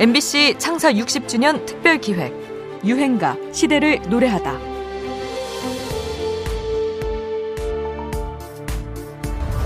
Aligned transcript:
MBC 0.00 0.56
창사 0.56 0.90
60주년 0.94 1.66
특별 1.66 1.98
기획 1.98 2.32
유행가 2.82 3.36
시대를 3.52 4.00
노래하다. 4.08 4.58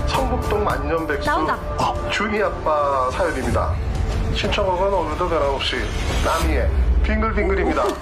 성북동 0.07 0.65
만년백수 0.65 1.25
나온다. 1.25 1.55
어, 1.79 2.09
주미 2.09 2.41
아빠 2.43 3.09
사연입니다. 3.11 3.73
신청곡은 4.35 4.93
오늘도 4.93 5.29
변함없이 5.29 5.77
나미의 6.25 6.69
빙글빙글입니다. 7.03 7.83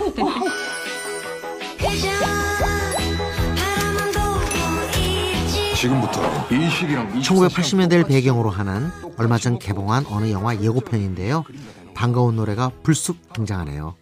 지금부터 5.76 6.48
인식이랑 6.50 7.14
1980년대를 7.20 8.08
배경으로 8.08 8.50
하는 8.50 8.90
얼마 9.18 9.38
전 9.38 9.60
개봉한 9.60 10.08
어느 10.10 10.32
영화 10.32 10.56
예고편인데요. 10.56 11.44
반가운 11.94 12.36
노래가 12.36 12.72
불쑥 12.84 13.34
등장하네요. 13.34 13.96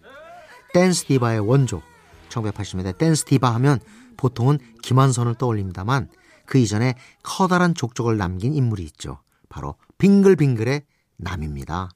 댄스 0.74 1.06
디바의 1.06 1.40
원조. 1.40 1.82
1980년대 2.30 2.98
댄스 2.98 3.26
디바 3.26 3.54
하면 3.56 3.80
보통은 4.18 4.60
김완선을 4.84 5.36
떠올립니다만 5.36 6.10
그 6.46 6.58
이전에 6.58 6.96
커다란 7.24 7.74
족적을 7.76 8.18
남긴 8.18 8.54
인물이 8.54 8.84
있죠. 8.84 9.22
바로 9.50 9.76
빙글빙글의 9.98 10.84
나미입니다. 11.18 11.90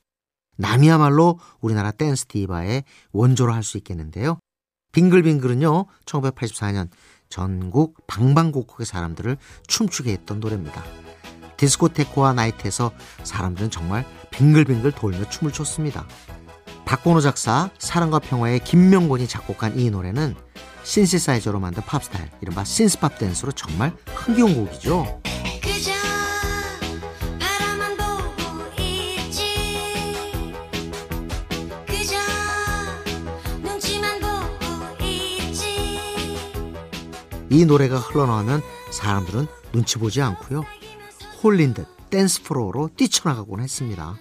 나미야말로 0.57 1.39
우리나라 1.61 1.91
댄스 1.91 2.25
디바의 2.27 2.83
원조로 3.11 3.53
할 3.53 3.63
수 3.63 3.77
있겠는데요. 3.77 4.39
빙글빙글은요, 4.91 5.85
1984년 6.05 6.89
전국 7.27 8.07
방방곡곡의 8.07 8.85
사람들을 8.85 9.37
춤추게 9.67 10.11
했던 10.11 10.39
노래입니다. 10.39 11.04
디스코테크와 11.57 12.33
나이트에서 12.33 12.91
사람들은 13.23 13.71
정말 13.71 14.05
빙글빙글 14.31 14.91
돌며 14.91 15.29
춤을 15.29 15.53
췄습니다. 15.53 16.05
박건호 16.85 17.21
작사, 17.21 17.69
사랑과 17.79 18.19
평화의 18.19 18.59
김명곤이 18.63 19.27
작곡한 19.27 19.79
이 19.79 19.89
노래는 19.89 20.35
신시사이저로 20.83 21.59
만든 21.59 21.81
팝스타일, 21.83 22.29
이른바 22.41 22.63
신스팝 22.63 23.17
댄스로 23.17 23.51
정말 23.51 23.91
흥겨운 24.13 24.53
곡이죠. 24.55 25.21
이 37.49 37.63
노래가 37.63 37.97
흘러나오면 37.97 38.61
사람들은 38.91 39.47
눈치 39.71 39.97
보지 39.97 40.21
않고요. 40.21 40.65
홀린 41.45 41.75
듯 41.75 41.85
댄스 42.09 42.41
플로어로 42.41 42.89
뛰쳐나가곤 42.97 43.59
했습니다. 43.59 44.17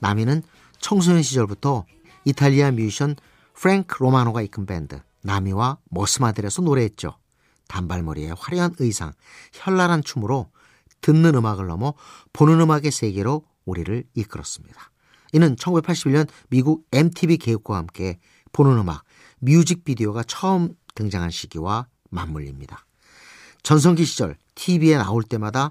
나미는 0.00 0.42
청소년 0.80 1.22
시절부터 1.22 1.86
이탈리아 2.26 2.70
뮤지션 2.70 3.16
프랭크 3.54 4.02
로마노가 4.02 4.42
이끈 4.42 4.66
밴드 4.66 5.00
나미와 5.22 5.78
머스마들에서 5.88 6.60
노래했죠. 6.60 7.16
단발머리에 7.68 8.32
화려한 8.36 8.74
의상, 8.80 9.14
현란한 9.54 10.02
춤으로 10.04 10.50
듣는 11.00 11.34
음악을 11.36 11.68
넘어 11.68 11.94
보는 12.34 12.60
음악의 12.60 12.90
세계로 12.90 13.46
우리를 13.64 14.04
이끌었습니다. 14.12 14.90
이는 15.32 15.56
1981년 15.56 16.28
미국 16.50 16.86
MTV 16.92 17.38
개국과 17.38 17.78
함께 17.78 18.18
보는 18.52 18.76
음악, 18.76 19.04
뮤직비디오가 19.38 20.22
처음 20.24 20.74
등장한 20.96 21.30
시기와 21.30 21.86
맞물립니다. 22.10 22.84
전성기 23.62 24.04
시절 24.04 24.36
TV에 24.54 24.98
나올 24.98 25.22
때마다 25.22 25.70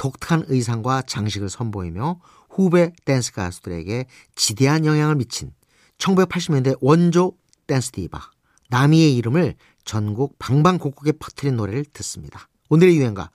독특한 0.00 0.44
의상과 0.48 1.02
장식을 1.02 1.50
선보이며 1.50 2.20
후배 2.48 2.94
댄스 3.04 3.32
가수들에게 3.32 4.06
지대한 4.34 4.86
영향을 4.86 5.14
미친 5.14 5.52
1980년대 5.98 6.78
원조 6.80 7.34
댄스 7.66 7.90
디바 7.90 8.30
나미의 8.70 9.14
이름을 9.16 9.56
전국 9.84 10.38
방방곡곡에 10.38 11.12
퍼뜨린 11.12 11.56
노래를 11.56 11.84
듣습니다. 11.92 12.48
오늘의 12.70 12.96
유행가 12.96 13.30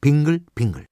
빙글빙글 0.00 0.89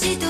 멀지 0.00 0.29